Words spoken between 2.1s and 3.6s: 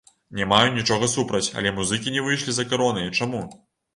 не выйшлі за каронай, чаму?